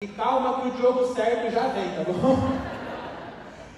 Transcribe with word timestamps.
E 0.00 0.06
calma 0.06 0.60
que 0.60 0.68
o 0.68 0.80
jogo 0.80 1.12
certo 1.12 1.50
já 1.50 1.62
vem, 1.70 1.90
tá 1.90 2.04
bom? 2.06 2.38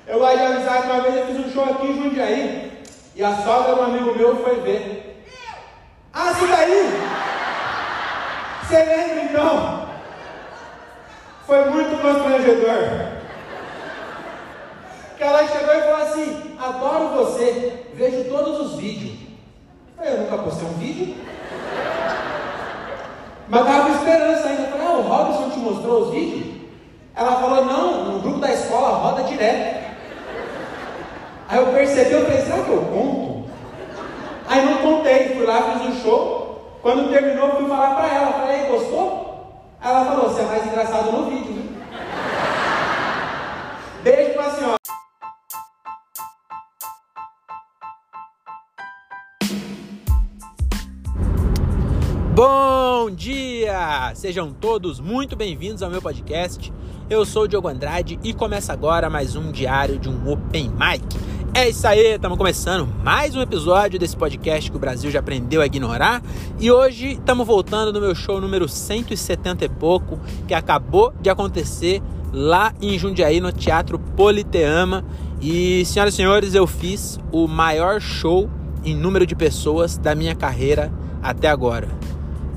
Eu 0.07 0.19
gosto 0.19 0.37
de 0.37 0.45
avisar 0.45 0.85
uma 0.85 1.01
vez 1.01 1.17
eu 1.17 1.27
fiz 1.29 1.47
um 1.47 1.51
show 1.51 1.65
aqui 1.65 1.87
em 1.87 2.03
Jundiaí 2.03 2.83
e 3.17 3.25
a 3.25 3.37
sogra 3.37 3.73
de 3.75 3.81
um 3.81 3.85
amigo 3.85 4.15
meu 4.15 4.37
foi 4.45 4.61
ver. 4.61 5.25
Ah, 6.13 6.35
você 6.35 6.47
daí? 6.47 6.91
Você 8.63 8.85
lembra 8.85 9.25
então? 9.25 9.89
Foi 11.47 11.71
muito 11.71 12.03
constrangedor. 12.03 13.13
Que 15.17 15.23
ela 15.23 15.49
chegou 15.49 15.75
e 15.75 15.81
falou 15.81 16.03
assim: 16.03 16.57
Adoro 16.61 17.25
você, 17.25 17.87
vejo 17.95 18.29
todos 18.29 18.61
os 18.61 18.79
vídeos. 18.79 19.19
Eu 20.03 20.19
nunca 20.19 20.37
postei 20.37 20.69
um 20.69 20.75
vídeo. 20.75 21.17
Mas 23.49 23.61
estava 23.63 23.85
com 23.85 23.95
esperança 23.97 24.49
ainda. 24.49 24.63
Eu 24.63 24.69
falei, 24.69 24.87
ah, 24.87 24.91
o 24.91 25.03
Robson 25.03 25.50
mostrou 25.71 26.03
os 26.03 26.11
vídeos? 26.11 26.61
Ela 27.15 27.33
falou, 27.33 27.65
não, 27.65 28.05
no 28.13 28.21
grupo 28.21 28.41
da 28.41 28.53
escola 28.53 28.99
roda 28.99 29.23
direto. 29.23 29.91
Aí 31.49 31.59
eu 31.59 31.67
percebi, 31.67 32.13
eu 32.13 32.25
falei, 32.25 32.43
será 32.43 32.63
que 32.63 32.71
eu 32.71 32.83
conto? 32.83 33.51
Aí 34.49 34.65
não 34.65 34.79
contei, 34.79 35.35
fui 35.35 35.47
lá, 35.47 35.63
fiz 35.63 35.87
um 35.87 36.01
show. 36.01 36.79
Quando 36.83 37.11
terminou, 37.11 37.51
fui 37.57 37.69
falar 37.69 37.95
pra 37.95 38.15
ela, 38.15 38.33
falei, 38.33 38.67
gostou? 38.67 39.53
Aí 39.81 39.91
ela 39.91 40.05
falou, 40.05 40.31
você 40.31 40.41
é 40.41 40.45
mais 40.45 40.67
engraçado 40.67 41.13
no 41.13 41.31
vídeo, 41.31 41.55
viu? 41.55 41.71
Beijo 44.03 44.35
pra 44.35 44.51
senhora. 44.51 44.77
Bom 52.35 52.70
dia! 53.15 54.13
Sejam 54.15 54.53
todos 54.53 55.01
muito 55.01 55.35
bem-vindos 55.35 55.83
ao 55.83 55.91
meu 55.91 56.01
podcast. 56.01 56.73
Eu 57.09 57.25
sou 57.25 57.43
o 57.43 57.49
Diogo 57.49 57.67
Andrade 57.67 58.19
e 58.23 58.33
começa 58.33 58.73
agora 58.73 59.11
mais 59.11 59.35
um 59.35 59.51
diário 59.51 59.99
de 59.99 60.09
um 60.09 60.31
Open 60.31 60.71
Mic. 60.71 61.05
É 61.53 61.69
isso 61.69 61.87
aí, 61.87 62.15
estamos 62.15 62.39
começando 62.39 62.89
mais 63.03 63.35
um 63.35 63.41
episódio 63.41 63.99
desse 63.99 64.17
podcast 64.17 64.71
que 64.71 64.77
o 64.77 64.81
Brasil 64.81 65.11
já 65.11 65.19
aprendeu 65.19 65.61
a 65.61 65.67
ignorar. 65.67 66.23
E 66.61 66.71
hoje 66.71 67.13
estamos 67.13 67.47
voltando 67.47 67.93
no 67.93 68.01
meu 68.01 68.15
show 68.15 68.41
número 68.41 68.69
170 68.69 69.65
e 69.65 69.69
pouco, 69.69 70.19
que 70.47 70.55
acabou 70.55 71.13
de 71.21 71.29
acontecer 71.29 72.01
lá 72.33 72.73
em 72.81 72.97
Jundiaí, 72.97 73.41
no 73.41 73.51
Teatro 73.51 73.99
Politeama. 73.99 75.05
E, 75.41 75.85
senhoras 75.85 76.15
e 76.15 76.17
senhores, 76.17 76.55
eu 76.55 76.67
fiz 76.67 77.19
o 77.33 77.49
maior 77.49 78.01
show 78.01 78.49
em 78.85 78.95
número 78.95 79.27
de 79.27 79.35
pessoas 79.35 79.99
da 79.99 80.15
minha 80.15 80.37
carreira 80.37 80.93
até 81.21 81.49
agora. 81.49 82.00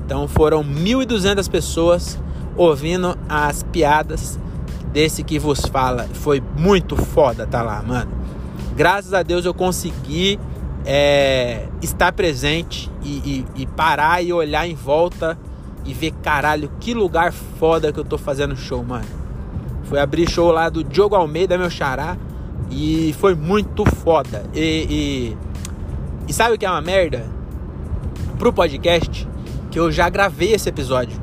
Então 0.04 0.28
foram 0.28 0.62
1.200 0.62 1.48
pessoas 1.50 2.18
ouvindo 2.56 3.16
as 3.28 3.62
piadas 3.62 4.38
desse 4.92 5.24
que 5.24 5.38
vos 5.38 5.60
fala. 5.66 6.06
Foi 6.12 6.42
muito 6.56 6.96
foda 6.96 7.46
tá 7.46 7.62
lá, 7.62 7.82
mano. 7.82 8.12
Graças 8.76 9.14
a 9.14 9.22
Deus 9.22 9.44
eu 9.44 9.54
consegui 9.54 10.38
é, 10.84 11.68
estar 11.80 12.12
presente 12.12 12.90
e, 13.02 13.44
e, 13.56 13.62
e, 13.62 13.66
parar 13.66 14.22
e 14.22 14.32
olhar 14.32 14.66
em 14.66 14.74
volta 14.74 15.38
e 15.84 15.94
ver, 15.94 16.12
caralho, 16.22 16.70
que 16.80 16.94
lugar 16.94 17.32
foda 17.32 17.92
que 17.92 17.98
eu 17.98 18.04
tô 18.04 18.18
fazendo 18.18 18.56
show, 18.56 18.82
mano. 18.82 19.04
Foi 19.84 19.98
abrir 19.98 20.28
show 20.28 20.50
lá 20.50 20.68
do 20.68 20.82
Diogo 20.82 21.14
Almeida, 21.14 21.58
meu 21.58 21.70
xará, 21.70 22.16
e 22.70 23.14
foi 23.18 23.34
muito 23.34 23.84
foda. 23.84 24.44
E, 24.54 24.60
e, 24.90 25.36
e 26.28 26.32
sabe 26.32 26.54
o 26.54 26.58
que 26.58 26.64
é 26.64 26.70
uma 26.70 26.80
merda? 26.80 27.24
Pro 28.38 28.52
podcast, 28.52 29.28
que 29.74 29.80
eu 29.80 29.90
já 29.90 30.08
gravei 30.08 30.52
esse 30.52 30.68
episódio. 30.68 31.20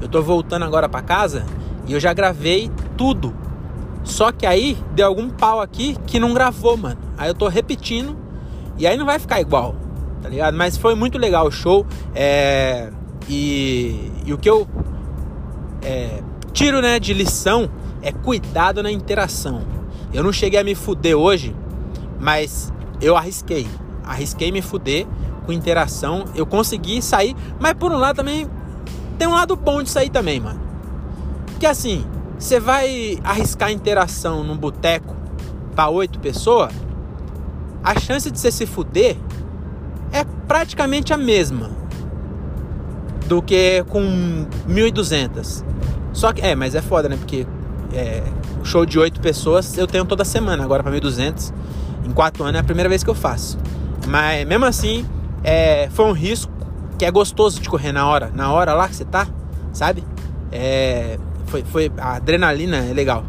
Eu 0.00 0.08
tô 0.08 0.22
voltando 0.22 0.64
agora 0.64 0.88
para 0.88 1.02
casa 1.02 1.44
e 1.86 1.92
eu 1.92 2.00
já 2.00 2.14
gravei 2.14 2.70
tudo. 2.96 3.34
Só 4.02 4.32
que 4.32 4.46
aí 4.46 4.74
deu 4.94 5.06
algum 5.06 5.28
pau 5.28 5.60
aqui 5.60 5.94
que 6.06 6.18
não 6.18 6.32
gravou, 6.32 6.78
mano. 6.78 6.96
Aí 7.18 7.28
eu 7.28 7.34
tô 7.34 7.46
repetindo 7.46 8.16
e 8.78 8.86
aí 8.86 8.96
não 8.96 9.04
vai 9.04 9.18
ficar 9.18 9.38
igual, 9.38 9.74
tá 10.22 10.30
ligado? 10.30 10.56
Mas 10.56 10.78
foi 10.78 10.94
muito 10.94 11.18
legal 11.18 11.46
o 11.46 11.50
show. 11.50 11.86
É... 12.14 12.90
E, 13.28 14.10
e 14.24 14.32
o 14.32 14.38
que 14.38 14.48
eu 14.48 14.66
é... 15.82 16.22
tiro 16.54 16.80
né, 16.80 16.98
de 16.98 17.12
lição 17.12 17.68
é 18.00 18.10
cuidado 18.12 18.82
na 18.82 18.90
interação. 18.90 19.60
Eu 20.10 20.22
não 20.22 20.32
cheguei 20.32 20.58
a 20.58 20.64
me 20.64 20.74
fuder 20.74 21.18
hoje, 21.18 21.54
mas 22.18 22.72
eu 22.98 23.14
arrisquei. 23.14 23.66
Arrisquei 24.02 24.50
me 24.50 24.62
fuder 24.62 25.06
com 25.44 25.52
interação. 25.52 26.24
Eu 26.34 26.46
consegui 26.46 27.00
sair, 27.02 27.36
mas 27.58 27.74
por 27.74 27.92
um 27.92 27.96
lado 27.96 28.16
também 28.16 28.48
tem 29.18 29.28
um 29.28 29.34
lado 29.34 29.56
bom 29.56 29.82
de 29.82 29.90
sair 29.90 30.10
também, 30.10 30.40
mano. 30.40 30.60
Porque 31.46 31.66
assim, 31.66 32.04
você 32.38 32.58
vai 32.58 33.18
arriscar 33.22 33.70
interação 33.70 34.42
num 34.42 34.56
boteco 34.56 35.14
para 35.74 35.88
oito 35.88 36.18
pessoas, 36.18 36.72
a 37.82 37.98
chance 37.98 38.30
de 38.30 38.38
você 38.38 38.50
se 38.50 38.66
fuder 38.66 39.16
é 40.12 40.24
praticamente 40.46 41.12
a 41.12 41.16
mesma 41.16 41.70
do 43.26 43.42
que 43.42 43.84
com 43.88 44.46
1.200. 44.68 45.64
Só 46.12 46.32
que, 46.32 46.40
é, 46.40 46.54
mas 46.54 46.74
é 46.74 46.82
foda, 46.82 47.08
né? 47.08 47.16
Porque 47.16 47.46
é, 47.92 48.22
show 48.62 48.86
de 48.86 48.98
oito 48.98 49.20
pessoas 49.20 49.76
eu 49.76 49.86
tenho 49.86 50.04
toda 50.04 50.24
semana, 50.24 50.62
agora 50.64 50.82
para 50.82 50.92
1.200. 50.92 51.52
Em 52.06 52.12
quatro 52.12 52.44
anos 52.44 52.56
é 52.56 52.60
a 52.60 52.64
primeira 52.64 52.88
vez 52.88 53.02
que 53.02 53.10
eu 53.10 53.14
faço. 53.14 53.58
Mas 54.06 54.46
mesmo 54.46 54.64
assim, 54.64 55.04
é, 55.44 55.88
foi 55.90 56.06
um 56.06 56.12
risco 56.12 56.50
que 56.98 57.04
é 57.04 57.10
gostoso 57.10 57.60
de 57.60 57.68
correr 57.68 57.92
na 57.92 58.08
hora, 58.08 58.30
na 58.34 58.50
hora 58.52 58.72
lá 58.74 58.88
que 58.88 58.96
você 58.96 59.04
tá, 59.04 59.28
sabe? 59.72 60.02
É, 60.50 61.18
foi, 61.46 61.62
foi 61.64 61.92
a 61.98 62.16
adrenalina 62.16 62.78
é 62.78 62.92
legal. 62.92 63.24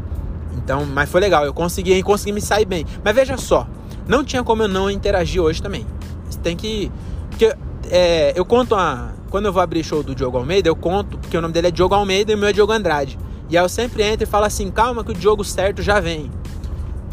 Então, 0.56 0.86
mas 0.86 1.10
foi 1.10 1.20
legal, 1.20 1.46
eu 1.46 1.54
consegui, 1.54 2.02
consegui 2.02 2.32
me 2.32 2.42
sair 2.42 2.66
bem. 2.66 2.86
Mas 3.04 3.14
veja 3.14 3.38
só, 3.38 3.68
não 4.08 4.24
tinha 4.24 4.44
como 4.44 4.64
eu 4.64 4.68
não 4.68 4.90
interagir 4.90 5.42
hoje 5.42 5.62
também. 5.62 5.86
Você 6.30 6.40
tem 6.40 6.56
que, 6.56 6.92
porque 7.30 7.56
é, 7.92 8.34
eu 8.36 8.46
conto 8.46 8.74
a 8.76 9.12
quando 9.30 9.48
eu 9.48 9.54
vou 9.54 9.62
abrir 9.62 9.84
show 9.84 10.02
do 10.02 10.16
Diogo 10.16 10.38
Almeida, 10.38 10.70
eu 10.70 10.76
conto 10.78 11.18
porque 11.18 11.38
o 11.38 11.42
nome 11.42 11.54
dele 11.54 11.68
é 11.68 11.72
Diogo 11.72 11.94
Almeida 11.94 12.32
e 12.32 12.36
o 12.36 12.38
meu 12.38 12.48
é 12.48 12.54
Diogo 12.54 12.72
Andrade. 12.72 13.20
E 13.50 13.58
aí 13.58 13.64
eu 13.64 13.68
sempre 13.68 14.02
entro 14.02 14.24
e 14.24 14.26
falo 14.26 14.46
assim, 14.46 14.72
calma 14.72 15.04
que 15.04 15.12
o 15.12 15.14
Diogo 15.14 15.44
certo 15.44 15.82
já 15.82 16.00
vem. 16.00 16.32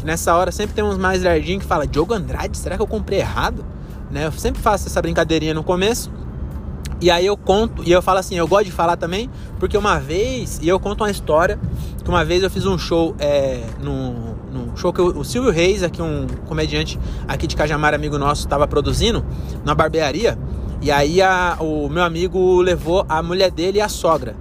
nessa 0.05 0.33
hora 0.33 0.49
sempre 0.51 0.73
tem 0.73 0.83
uns 0.83 0.97
mais 0.97 1.21
lerdinhos 1.21 1.63
que 1.63 1.67
fala, 1.67 1.85
Diogo 1.85 2.13
Andrade, 2.13 2.57
será 2.57 2.77
que 2.77 2.81
eu 2.81 2.87
comprei 2.87 3.19
errado? 3.19 3.65
Né? 4.13 4.27
Eu 4.27 4.31
sempre 4.31 4.61
faço 4.61 4.87
essa 4.87 5.01
brincadeirinha 5.01 5.53
no 5.53 5.63
começo. 5.63 6.11
E 7.01 7.11
aí 7.11 7.25
eu 7.25 7.35
conto, 7.35 7.83
e 7.83 7.91
eu 7.91 8.01
falo 8.01 8.19
assim, 8.19 8.35
eu 8.35 8.47
gosto 8.47 8.65
de 8.65 8.71
falar 8.71 8.95
também, 8.95 9.29
porque 9.59 9.77
uma 9.77 9.99
vez, 9.99 10.59
e 10.61 10.69
eu 10.69 10.79
conto 10.79 11.03
uma 11.03 11.11
história, 11.11 11.59
que 12.01 12.09
uma 12.09 12.23
vez 12.23 12.43
eu 12.43 12.49
fiz 12.49 12.65
um 12.65 12.77
show 12.77 13.13
é, 13.19 13.61
no, 13.81 14.33
show 14.75 14.93
que 14.93 15.01
o, 15.01 15.19
o 15.19 15.25
Silvio 15.25 15.51
Reis, 15.51 15.83
aqui 15.83 16.01
um 16.01 16.27
comediante 16.45 16.99
aqui 17.27 17.45
de 17.45 17.55
Cajamar, 17.55 17.93
amigo 17.93 18.17
nosso, 18.17 18.43
estava 18.43 18.67
produzindo, 18.67 19.25
na 19.65 19.75
barbearia, 19.75 20.37
e 20.81 20.91
aí 20.91 21.21
a, 21.21 21.57
o 21.59 21.89
meu 21.89 22.03
amigo 22.03 22.61
levou 22.61 23.05
a 23.07 23.21
mulher 23.21 23.51
dele 23.51 23.77
e 23.77 23.81
a 23.81 23.89
sogra. 23.89 24.35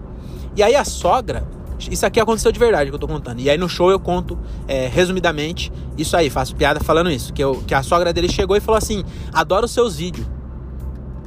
E 0.56 0.62
aí 0.62 0.74
a 0.74 0.84
sogra 0.84 1.44
isso 1.90 2.06
aqui 2.06 2.20
aconteceu 2.20 2.52
de 2.52 2.58
verdade 2.58 2.90
que 2.90 2.94
eu 2.94 2.98
tô 2.98 3.08
contando. 3.08 3.40
E 3.40 3.50
aí 3.50 3.58
no 3.58 3.68
show 3.68 3.90
eu 3.90 3.98
conto, 3.98 4.38
é, 4.68 4.86
resumidamente, 4.86 5.72
isso 5.96 6.16
aí, 6.16 6.30
faço 6.30 6.54
piada 6.54 6.80
falando 6.80 7.10
isso. 7.10 7.32
Que, 7.32 7.42
eu, 7.42 7.62
que 7.66 7.74
a 7.74 7.82
sogra 7.82 8.12
dele 8.12 8.28
chegou 8.28 8.56
e 8.56 8.60
falou 8.60 8.78
assim: 8.78 9.04
adoro 9.32 9.66
os 9.66 9.72
seus 9.72 9.96
vídeos. 9.96 10.26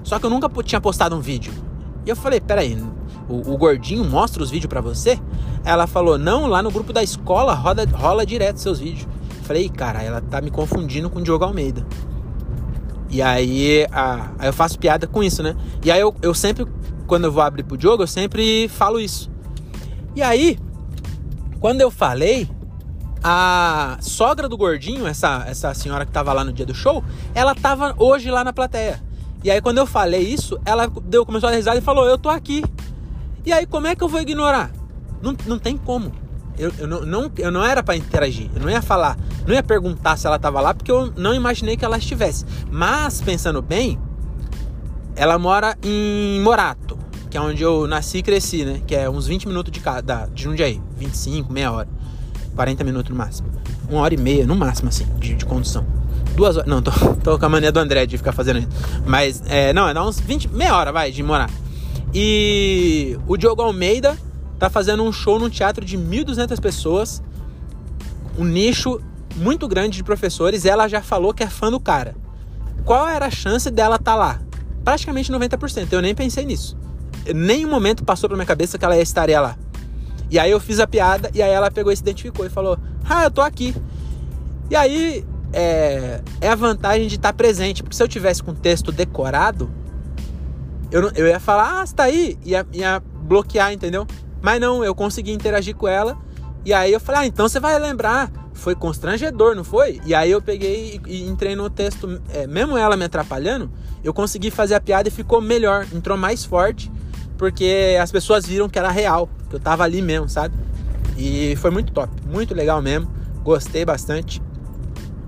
Só 0.03 0.19
que 0.19 0.25
eu 0.25 0.29
nunca 0.29 0.49
tinha 0.63 0.79
postado 0.79 1.15
um 1.15 1.19
vídeo. 1.19 1.53
E 2.05 2.09
eu 2.09 2.15
falei: 2.15 2.39
peraí, 2.39 2.77
o, 3.27 3.53
o 3.53 3.57
gordinho 3.57 4.03
mostra 4.03 4.41
os 4.41 4.51
vídeos 4.51 4.69
para 4.69 4.81
você? 4.81 5.19
Ela 5.63 5.87
falou: 5.87 6.17
não, 6.17 6.47
lá 6.47 6.61
no 6.61 6.71
grupo 6.71 6.93
da 6.93 7.03
escola 7.03 7.53
roda, 7.53 7.85
rola 7.91 8.25
direto 8.25 8.57
seus 8.57 8.79
vídeos. 8.79 9.07
Eu 9.37 9.43
falei: 9.43 9.69
cara, 9.69 10.01
ela 10.01 10.21
tá 10.21 10.41
me 10.41 10.51
confundindo 10.51 11.09
com 11.09 11.19
o 11.19 11.23
Diogo 11.23 11.43
Almeida. 11.43 11.85
E 13.09 13.21
aí, 13.21 13.85
a, 13.91 14.31
aí 14.37 14.49
eu 14.49 14.53
faço 14.53 14.77
piada 14.77 15.07
com 15.07 15.23
isso, 15.23 15.41
né? 15.41 15.55
E 15.83 15.91
aí 15.91 16.01
eu, 16.01 16.13
eu 16.21 16.33
sempre, 16.33 16.65
quando 17.07 17.25
eu 17.25 17.31
vou 17.31 17.41
abrir 17.41 17.63
pro 17.63 17.77
Diogo, 17.77 18.03
eu 18.03 18.07
sempre 18.07 18.67
falo 18.67 18.99
isso. 18.99 19.34
E 20.15 20.23
aí, 20.23 20.57
quando 21.59 21.81
eu 21.81 21.91
falei, 21.91 22.49
a 23.21 23.97
sogra 24.01 24.47
do 24.47 24.55
gordinho, 24.55 25.05
essa, 25.07 25.43
essa 25.47 25.73
senhora 25.73 26.05
que 26.05 26.11
tava 26.11 26.31
lá 26.31 26.43
no 26.43 26.53
dia 26.53 26.65
do 26.65 26.73
show, 26.73 27.03
ela 27.33 27.55
tava 27.55 27.93
hoje 27.97 28.31
lá 28.31 28.43
na 28.43 28.53
plateia. 28.53 29.01
E 29.43 29.51
aí, 29.51 29.59
quando 29.59 29.79
eu 29.79 29.85
falei 29.85 30.21
isso, 30.21 30.59
ela 30.63 30.87
deu, 30.87 31.25
começou 31.25 31.49
a 31.49 31.51
risar 31.51 31.75
e 31.75 31.81
falou: 31.81 32.05
Eu 32.05 32.17
tô 32.17 32.29
aqui. 32.29 32.63
E 33.45 33.51
aí, 33.51 33.65
como 33.65 33.87
é 33.87 33.95
que 33.95 34.03
eu 34.03 34.07
vou 34.07 34.21
ignorar? 34.21 34.71
Não, 35.21 35.35
não 35.45 35.59
tem 35.59 35.75
como. 35.75 36.11
Eu, 36.57 36.71
eu, 36.79 36.87
não, 36.87 37.01
não, 37.01 37.31
eu 37.37 37.51
não 37.51 37.65
era 37.65 37.83
para 37.83 37.97
interagir, 37.97 38.49
eu 38.55 38.61
não 38.61 38.69
ia 38.69 38.81
falar, 38.81 39.17
não 39.45 39.53
ia 39.53 39.61
perguntar 39.61 40.15
se 40.15 40.25
ela 40.25 40.39
tava 40.39 40.61
lá, 40.61 40.73
porque 40.73 40.89
eu 40.89 41.11
não 41.17 41.33
imaginei 41.33 41.75
que 41.75 41.83
ela 41.83 41.97
estivesse. 41.97 42.45
Mas, 42.71 43.21
pensando 43.21 43.61
bem, 43.61 43.99
ela 45.15 45.37
mora 45.37 45.77
em 45.83 46.39
Morato 46.41 46.94
que 47.35 47.37
é 47.37 47.41
onde 47.41 47.63
eu 47.63 47.85
nasci 47.85 48.19
e 48.19 48.23
cresci, 48.23 48.63
né? 48.63 48.81
Que 48.87 48.95
é 48.95 49.09
uns 49.09 49.27
20 49.27 49.49
minutos 49.49 49.69
de, 49.69 49.81
cada, 49.81 50.25
de 50.27 50.43
Jundiaí. 50.43 50.81
25, 50.97 51.51
meia 51.51 51.69
hora. 51.69 51.89
40 52.55 52.81
minutos 52.85 53.09
no 53.09 53.17
máximo. 53.17 53.49
Uma 53.89 53.99
hora 54.03 54.13
e 54.13 54.17
meia, 54.17 54.47
no 54.47 54.55
máximo, 54.55 54.87
assim, 54.87 55.05
de, 55.19 55.35
de 55.35 55.43
condução. 55.43 55.85
Duas 56.33 56.55
horas. 56.55 56.69
Não, 56.69 56.81
tô, 56.81 56.91
tô 57.21 57.37
com 57.37 57.45
a 57.45 57.49
mania 57.49 57.73
do 57.73 57.79
André 57.81 58.05
de 58.05 58.17
ficar 58.17 58.31
fazendo 58.31 58.59
isso. 58.59 58.69
Mas, 59.05 59.43
é, 59.47 59.73
não, 59.73 59.85
é 59.85 59.93
dá 59.93 60.01
uns 60.07 60.17
20, 60.17 60.47
meia 60.47 60.77
hora, 60.77 60.93
vai, 60.93 61.11
de 61.11 61.21
morar. 61.21 61.49
E 62.13 63.19
o 63.27 63.35
Diogo 63.35 63.61
Almeida 63.61 64.17
tá 64.57 64.69
fazendo 64.69 65.03
um 65.03 65.11
show 65.11 65.37
num 65.37 65.49
teatro 65.49 65.83
de 65.83 65.97
1.200 65.97 66.57
pessoas, 66.61 67.21
um 68.39 68.45
nicho 68.45 69.01
muito 69.35 69.67
grande 69.67 69.97
de 69.97 70.05
professores, 70.05 70.63
ela 70.63 70.87
já 70.87 71.01
falou 71.01 71.33
que 71.33 71.43
é 71.43 71.49
fã 71.49 71.69
do 71.69 71.81
cara. 71.81 72.15
Qual 72.85 73.05
era 73.09 73.25
a 73.25 73.29
chance 73.29 73.69
dela 73.69 73.97
estar 73.97 74.13
tá 74.13 74.15
lá? 74.15 74.41
Praticamente 74.85 75.29
90%. 75.33 75.91
Eu 75.91 76.01
nem 76.01 76.15
pensei 76.15 76.45
nisso. 76.45 76.77
Nenhum 77.33 77.69
momento 77.69 78.03
passou 78.03 78.29
pela 78.29 78.37
minha 78.37 78.47
cabeça 78.47 78.77
que 78.77 78.85
ela 78.85 78.97
estaria 78.97 79.39
lá. 79.39 79.57
E 80.29 80.39
aí 80.39 80.51
eu 80.51 80.59
fiz 80.59 80.79
a 80.79 80.87
piada 80.87 81.29
e 81.33 81.41
aí 81.41 81.51
ela 81.51 81.69
pegou 81.71 81.91
e 81.91 81.95
se 81.95 82.01
identificou 82.01 82.45
e 82.45 82.49
falou: 82.49 82.77
Ah, 83.07 83.23
eu 83.23 83.31
tô 83.31 83.41
aqui. 83.41 83.75
E 84.69 84.75
aí 84.75 85.25
é, 85.53 86.21
é 86.41 86.49
a 86.49 86.55
vantagem 86.55 87.07
de 87.07 87.15
estar 87.15 87.33
presente, 87.33 87.83
porque 87.83 87.95
se 87.95 88.03
eu 88.03 88.07
tivesse 88.07 88.43
com 88.43 88.51
o 88.51 88.55
texto 88.55 88.91
decorado, 88.91 89.71
eu, 90.91 91.09
eu 91.15 91.27
ia 91.27 91.39
falar, 91.39 91.81
ah, 91.81 91.85
você 91.85 91.95
tá 91.95 92.03
aí, 92.03 92.37
ia, 92.43 92.65
ia 92.73 93.01
bloquear, 93.21 93.71
entendeu? 93.71 94.05
Mas 94.41 94.59
não, 94.59 94.83
eu 94.83 94.93
consegui 94.93 95.31
interagir 95.31 95.75
com 95.75 95.87
ela. 95.87 96.17
E 96.63 96.73
aí 96.73 96.91
eu 96.91 96.99
falei, 96.99 97.21
ah, 97.21 97.25
então 97.25 97.47
você 97.47 97.59
vai 97.59 97.77
lembrar. 97.79 98.31
Foi 98.53 98.73
constrangedor, 98.75 99.55
não 99.55 99.63
foi? 99.63 99.99
E 100.05 100.15
aí 100.15 100.31
eu 100.31 100.41
peguei 100.41 101.01
e, 101.05 101.11
e 101.11 101.27
entrei 101.27 101.55
no 101.55 101.69
texto, 101.69 102.21
é, 102.29 102.47
mesmo 102.47 102.77
ela 102.77 102.95
me 102.95 103.03
atrapalhando, 103.03 103.69
eu 104.03 104.13
consegui 104.13 104.49
fazer 104.49 104.75
a 104.75 104.81
piada 104.81 105.09
e 105.09 105.11
ficou 105.11 105.41
melhor, 105.41 105.85
entrou 105.93 106.17
mais 106.17 106.45
forte, 106.45 106.91
porque 107.37 107.97
as 108.01 108.11
pessoas 108.11 108.45
viram 108.45 108.69
que 108.69 108.79
era 108.79 108.89
real, 108.89 109.29
que 109.49 109.55
eu 109.55 109.59
tava 109.59 109.83
ali 109.83 110.01
mesmo, 110.01 110.29
sabe? 110.29 110.55
E 111.17 111.55
foi 111.57 111.71
muito 111.71 111.93
top, 111.93 112.11
muito 112.29 112.53
legal 112.53 112.81
mesmo. 112.81 113.09
Gostei 113.43 113.85
bastante 113.85 114.41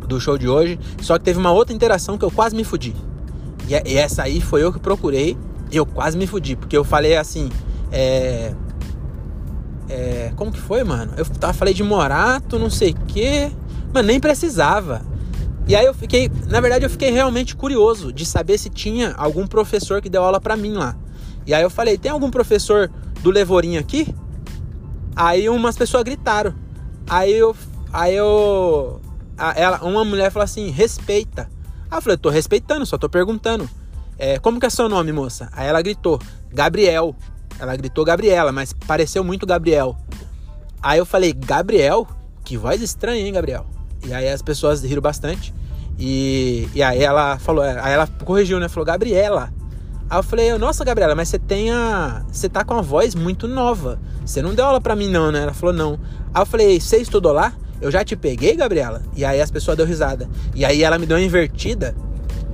do 0.07 0.19
show 0.19 0.37
de 0.37 0.47
hoje. 0.47 0.79
Só 1.01 1.17
que 1.17 1.25
teve 1.25 1.39
uma 1.39 1.51
outra 1.51 1.73
interação 1.73 2.17
que 2.17 2.25
eu 2.25 2.31
quase 2.31 2.55
me 2.55 2.63
fudi. 2.63 2.95
E, 3.67 3.91
e 3.91 3.97
essa 3.97 4.23
aí 4.23 4.41
foi 4.41 4.63
eu 4.63 4.73
que 4.73 4.79
procurei. 4.79 5.37
Eu 5.71 5.85
quase 5.85 6.17
me 6.17 6.25
fudi, 6.25 6.55
porque 6.55 6.75
eu 6.75 6.83
falei 6.83 7.15
assim. 7.15 7.49
É, 7.91 8.53
é, 9.89 10.31
como 10.35 10.51
que 10.51 10.59
foi, 10.59 10.83
mano? 10.83 11.13
Eu 11.17 11.25
tava, 11.25 11.53
falei 11.53 11.73
de 11.73 11.83
Morato, 11.83 12.59
não 12.59 12.69
sei 12.69 12.91
o 12.91 13.05
quê. 13.05 13.51
Mano, 13.93 14.07
nem 14.07 14.19
precisava. 14.19 15.01
E 15.67 15.75
aí 15.75 15.85
eu 15.85 15.93
fiquei, 15.93 16.31
na 16.47 16.61
verdade 16.61 16.85
eu 16.85 16.89
fiquei 16.89 17.11
realmente 17.11 17.53
curioso 17.53 18.13
de 18.13 18.25
saber 18.25 18.57
se 18.57 18.69
tinha 18.69 19.13
algum 19.17 19.45
professor 19.45 20.01
que 20.01 20.09
deu 20.09 20.23
aula 20.23 20.39
para 20.39 20.55
mim 20.55 20.73
lá. 20.73 20.95
E 21.47 21.53
aí 21.53 21.63
eu 21.63 21.69
falei, 21.69 21.97
tem 21.97 22.11
algum 22.11 22.29
professor 22.29 22.91
do 23.23 23.31
Levorinho 23.31 23.79
aqui? 23.79 24.13
Aí 25.15 25.47
umas 25.47 25.77
pessoas 25.77 26.03
gritaram. 26.03 26.53
Aí 27.09 27.33
eu, 27.33 27.55
aí 27.91 28.13
eu, 28.13 28.99
ela, 29.55 29.81
uma 29.81 30.03
mulher 30.03 30.29
falou 30.29 30.43
assim, 30.43 30.69
respeita. 30.69 31.49
Aí 31.89 31.97
eu 31.97 32.01
falei, 32.01 32.17
tô 32.17 32.29
respeitando, 32.29 32.85
só 32.85 32.97
tô 32.97 33.07
perguntando. 33.07 33.67
É, 34.17 34.37
como 34.39 34.59
que 34.59 34.65
é 34.65 34.69
seu 34.69 34.89
nome, 34.89 35.13
moça? 35.13 35.49
Aí 35.53 35.67
ela 35.67 35.81
gritou, 35.81 36.19
Gabriel. 36.51 37.15
Ela 37.57 37.75
gritou 37.77 38.03
Gabriela, 38.03 38.51
mas 38.51 38.73
pareceu 38.73 39.23
muito 39.23 39.45
Gabriel. 39.45 39.95
Aí 40.83 40.99
eu 40.99 41.05
falei, 41.05 41.31
Gabriel? 41.31 42.05
Que 42.43 42.57
voz 42.57 42.81
estranha, 42.81 43.25
hein, 43.25 43.31
Gabriel? 43.31 43.65
E 44.05 44.13
aí 44.13 44.27
as 44.27 44.41
pessoas 44.41 44.83
riram 44.83 45.01
bastante. 45.01 45.53
E, 45.97 46.67
e 46.75 46.83
aí 46.83 47.01
ela 47.01 47.39
falou, 47.39 47.63
é, 47.63 47.79
aí 47.79 47.93
ela 47.93 48.05
corrigiu, 48.25 48.59
né? 48.59 48.67
Falou, 48.67 48.85
Gabriela. 48.85 49.51
Aí 50.09 50.17
eu 50.17 50.23
falei, 50.23 50.57
nossa, 50.57 50.85
Gabriela, 50.85 51.15
mas 51.15 51.27
você 51.27 51.37
tem 51.37 51.69
a. 51.69 52.23
Você 52.31 52.47
tá 52.47 52.63
com 52.63 52.73
a 52.75 52.81
voz 52.81 53.13
muito 53.13 53.47
nova. 53.47 53.99
Você 54.25 54.41
não 54.41 54.53
deu 54.53 54.65
aula 54.65 54.79
pra 54.79 54.95
mim, 54.95 55.09
não, 55.09 55.31
né? 55.31 55.41
Ela 55.41 55.53
falou, 55.53 55.75
não. 55.75 55.99
Aí 56.33 56.41
eu 56.41 56.45
falei, 56.45 56.79
você 56.79 56.97
estudou 56.97 57.33
lá? 57.33 57.53
Eu 57.81 57.91
já 57.91 58.03
te 58.03 58.15
peguei, 58.15 58.55
Gabriela? 58.55 59.03
E 59.15 59.25
aí 59.25 59.41
as 59.41 59.51
pessoas 59.51 59.75
deu 59.75 59.85
risada. 59.85 60.29
E 60.55 60.63
aí 60.63 60.81
ela 60.81 60.97
me 60.97 61.05
deu 61.05 61.17
uma 61.17 61.23
invertida. 61.23 61.93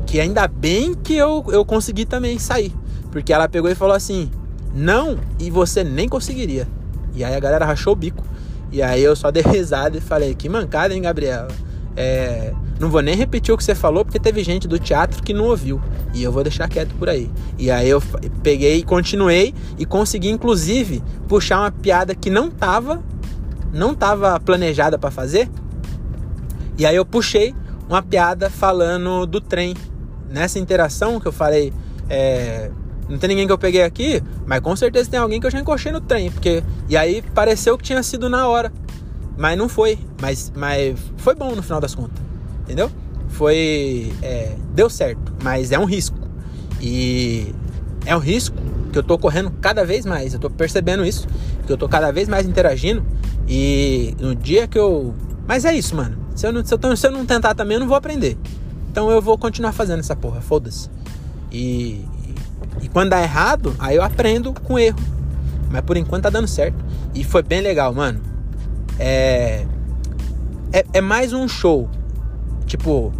Que 0.07 0.19
ainda 0.19 0.47
bem 0.47 0.93
que 0.95 1.15
eu, 1.15 1.45
eu 1.49 1.63
consegui 1.63 2.05
também 2.05 2.39
sair. 2.39 2.73
Porque 3.11 3.31
ela 3.31 3.47
pegou 3.47 3.69
e 3.69 3.75
falou 3.75 3.95
assim: 3.95 4.31
Não, 4.73 5.17
e 5.39 5.51
você 5.51 5.83
nem 5.83 6.09
conseguiria. 6.09 6.67
E 7.13 7.23
aí 7.23 7.35
a 7.35 7.39
galera 7.39 7.65
rachou 7.65 7.93
o 7.93 7.95
bico. 7.95 8.23
E 8.71 8.81
aí 8.81 9.03
eu 9.03 9.15
só 9.15 9.29
dei 9.29 9.43
risada 9.45 9.97
e 9.97 10.01
falei: 10.01 10.33
Que 10.33 10.49
mancada, 10.49 10.93
hein, 10.93 11.03
Gabriela? 11.03 11.49
É, 11.95 12.53
não 12.79 12.89
vou 12.89 13.01
nem 13.01 13.15
repetir 13.15 13.53
o 13.53 13.57
que 13.57 13.63
você 13.63 13.75
falou, 13.75 14.03
porque 14.03 14.19
teve 14.19 14.43
gente 14.43 14.67
do 14.67 14.79
teatro 14.79 15.21
que 15.21 15.33
não 15.33 15.45
ouviu. 15.45 15.81
E 16.13 16.23
eu 16.23 16.31
vou 16.31 16.43
deixar 16.43 16.67
quieto 16.67 16.93
por 16.95 17.09
aí. 17.09 17.29
E 17.57 17.69
aí 17.69 17.89
eu 17.89 18.01
peguei 18.41 18.79
e 18.79 18.83
continuei 18.83 19.53
e 19.77 19.85
consegui, 19.85 20.29
inclusive, 20.29 21.01
puxar 21.27 21.59
uma 21.59 21.71
piada 21.71 22.15
que 22.15 22.29
não 22.29 22.49
tava, 22.49 23.01
não 23.71 23.93
tava 23.93 24.39
planejada 24.39 24.97
para 24.97 25.11
fazer. 25.11 25.49
E 26.77 26.85
aí 26.85 26.95
eu 26.95 27.05
puxei 27.05 27.55
uma 27.87 28.01
piada 28.01 28.49
falando 28.49 29.25
do 29.25 29.39
trem. 29.39 29.75
Nessa 30.29 30.57
interação 30.57 31.19
que 31.19 31.27
eu 31.27 31.31
falei, 31.31 31.71
é, 32.09 32.71
não 33.07 33.19
tem 33.19 33.29
ninguém 33.29 33.45
que 33.45 33.53
eu 33.53 33.57
peguei 33.57 33.83
aqui, 33.83 34.21
mas 34.47 34.59
com 34.61 34.75
certeza 34.75 35.09
tem 35.09 35.19
alguém 35.19 35.39
que 35.39 35.45
eu 35.45 35.51
já 35.51 35.59
encoxei 35.59 35.91
no 35.91 36.01
trem, 36.01 36.31
porque 36.31 36.63
e 36.89 36.97
aí 36.97 37.21
pareceu 37.35 37.77
que 37.77 37.83
tinha 37.83 38.01
sido 38.01 38.29
na 38.29 38.47
hora. 38.47 38.73
Mas 39.37 39.57
não 39.57 39.67
foi. 39.67 39.99
Mas, 40.21 40.51
mas 40.55 40.99
foi 41.17 41.35
bom 41.35 41.55
no 41.55 41.63
final 41.63 41.81
das 41.81 41.95
contas. 41.95 42.22
Entendeu? 42.73 42.91
Foi. 43.29 44.11
É, 44.21 44.55
deu 44.73 44.89
certo. 44.89 45.33
Mas 45.43 45.71
é 45.71 45.77
um 45.77 45.85
risco. 45.85 46.17
E 46.81 47.53
é 48.05 48.15
um 48.15 48.19
risco 48.19 48.55
que 48.91 48.97
eu 48.97 49.03
tô 49.03 49.17
correndo 49.17 49.51
cada 49.61 49.85
vez 49.85 50.05
mais. 50.05 50.33
Eu 50.33 50.39
tô 50.39 50.49
percebendo 50.49 51.05
isso. 51.05 51.27
Que 51.65 51.71
eu 51.71 51.77
tô 51.77 51.87
cada 51.87 52.11
vez 52.11 52.27
mais 52.27 52.47
interagindo. 52.47 53.05
E 53.47 54.15
no 54.19 54.33
dia 54.33 54.67
que 54.67 54.77
eu. 54.77 55.13
Mas 55.47 55.65
é 55.65 55.73
isso, 55.75 55.95
mano. 55.95 56.17
Se 56.35 56.47
eu 56.47 56.51
não, 56.51 56.65
se 56.65 56.73
eu, 56.73 56.97
se 56.97 57.07
eu 57.07 57.11
não 57.11 57.25
tentar 57.25 57.53
também, 57.53 57.75
eu 57.75 57.81
não 57.81 57.87
vou 57.87 57.97
aprender. 57.97 58.37
Então 58.91 59.11
eu 59.11 59.21
vou 59.21 59.37
continuar 59.37 59.71
fazendo 59.71 59.99
essa 59.99 60.15
porra. 60.15 60.41
Foda-se. 60.41 60.89
E, 61.51 62.03
e 62.81 62.89
quando 62.89 63.09
dá 63.09 63.21
errado, 63.21 63.75
aí 63.77 63.95
eu 63.95 64.03
aprendo 64.03 64.51
com 64.51 64.79
erro. 64.79 64.99
Mas 65.69 65.81
por 65.81 65.95
enquanto 65.95 66.23
tá 66.23 66.29
dando 66.31 66.47
certo. 66.47 66.83
E 67.13 67.23
foi 67.23 67.43
bem 67.43 67.61
legal, 67.61 67.93
mano 67.93 68.33
é, 68.99 69.65
é, 70.71 70.85
é 70.93 71.01
mais 71.01 71.33
um 71.33 71.47
show. 71.47 71.89
Tipo, 72.65 73.13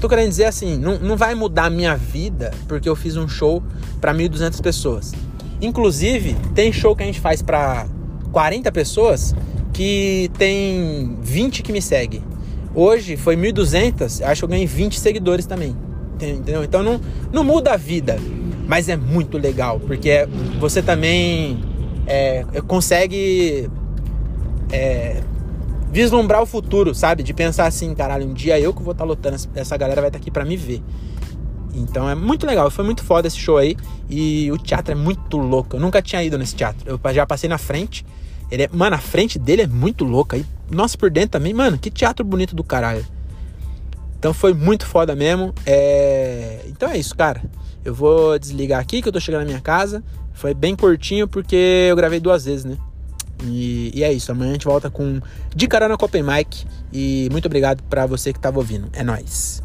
tô 0.00 0.08
querendo 0.08 0.28
dizer 0.28 0.44
assim, 0.44 0.76
não, 0.76 0.98
não 0.98 1.16
vai 1.16 1.34
mudar 1.34 1.66
a 1.66 1.70
minha 1.70 1.96
vida 1.96 2.52
porque 2.68 2.88
eu 2.88 2.94
fiz 2.94 3.16
um 3.16 3.26
show 3.26 3.62
para 4.00 4.14
1.200 4.14 4.60
pessoas. 4.60 5.12
Inclusive, 5.60 6.36
tem 6.54 6.72
show 6.72 6.94
que 6.94 7.02
a 7.02 7.06
gente 7.06 7.20
faz 7.20 7.40
para 7.40 7.86
40 8.32 8.70
pessoas 8.70 9.34
que 9.72 10.30
tem 10.36 11.16
20 11.22 11.62
que 11.62 11.72
me 11.72 11.80
seguem. 11.80 12.22
Hoje 12.74 13.16
foi 13.16 13.36
1.200, 13.36 14.22
acho 14.24 14.40
que 14.40 14.44
eu 14.44 14.48
ganhei 14.48 14.66
20 14.66 14.98
seguidores 14.98 15.46
também. 15.46 15.76
Entendeu? 16.14 16.62
Então 16.62 16.82
não, 16.82 17.00
não 17.32 17.42
muda 17.42 17.72
a 17.72 17.76
vida, 17.76 18.18
mas 18.66 18.88
é 18.88 18.96
muito 18.96 19.38
legal, 19.38 19.80
porque 19.80 20.28
você 20.60 20.82
também 20.82 21.64
é, 22.06 22.44
consegue 22.66 23.70
é, 24.70 25.22
vislumbrar 25.94 26.42
o 26.42 26.46
futuro, 26.46 26.92
sabe? 26.92 27.22
De 27.22 27.32
pensar 27.32 27.66
assim, 27.66 27.94
caralho, 27.94 28.26
um 28.26 28.34
dia 28.34 28.58
eu 28.58 28.74
que 28.74 28.82
vou 28.82 28.90
estar 28.90 29.04
tá 29.04 29.08
lutando, 29.08 29.36
essa 29.54 29.76
galera 29.76 30.00
vai 30.00 30.08
estar 30.08 30.18
tá 30.18 30.22
aqui 30.22 30.28
para 30.28 30.44
me 30.44 30.56
ver. 30.56 30.82
Então 31.72 32.10
é 32.10 32.16
muito 32.16 32.44
legal, 32.44 32.68
foi 32.68 32.84
muito 32.84 33.04
foda 33.04 33.28
esse 33.28 33.38
show 33.38 33.56
aí. 33.56 33.76
E 34.10 34.50
o 34.50 34.58
teatro 34.58 34.90
é 34.90 34.94
muito 34.96 35.36
louco. 35.36 35.76
Eu 35.76 35.80
nunca 35.80 36.02
tinha 36.02 36.22
ido 36.22 36.36
nesse 36.36 36.56
teatro. 36.56 36.84
Eu 36.84 37.14
já 37.14 37.24
passei 37.24 37.48
na 37.48 37.58
frente. 37.58 38.04
Ele 38.50 38.64
é, 38.64 38.68
mano, 38.72 38.96
a 38.96 38.98
frente 38.98 39.38
dele 39.38 39.62
é 39.62 39.66
muito 39.68 40.04
louca. 40.04 40.36
E, 40.36 40.44
nossa, 40.68 40.98
por 40.98 41.10
dentro 41.10 41.30
também, 41.30 41.54
mano, 41.54 41.78
que 41.78 41.90
teatro 41.92 42.24
bonito 42.24 42.56
do 42.56 42.64
caralho. 42.64 43.06
Então 44.18 44.34
foi 44.34 44.52
muito 44.52 44.86
foda 44.86 45.14
mesmo. 45.14 45.54
É... 45.64 46.64
Então 46.66 46.90
é 46.90 46.98
isso, 46.98 47.14
cara. 47.16 47.40
Eu 47.84 47.94
vou 47.94 48.36
desligar 48.36 48.80
aqui 48.80 49.00
que 49.00 49.08
eu 49.08 49.12
tô 49.12 49.20
chegando 49.20 49.42
na 49.42 49.46
minha 49.46 49.60
casa. 49.60 50.02
Foi 50.32 50.54
bem 50.54 50.74
curtinho 50.74 51.28
porque 51.28 51.86
eu 51.88 51.94
gravei 51.94 52.18
duas 52.18 52.44
vezes, 52.46 52.64
né? 52.64 52.76
E, 53.42 53.90
e, 53.94 54.04
é 54.04 54.12
isso. 54.12 54.30
Amanhã 54.30 54.50
a 54.50 54.54
gente 54.54 54.66
volta 54.66 54.90
com 54.90 55.20
De 55.54 55.66
Carona 55.66 55.96
com 55.96 56.06
Open 56.06 56.22
Mic. 56.22 56.64
E 56.92 57.28
muito 57.32 57.46
obrigado 57.46 57.82
para 57.84 58.06
você 58.06 58.32
que 58.32 58.38
estava 58.38 58.58
ouvindo. 58.58 58.88
É 58.92 59.02
nóis. 59.02 59.63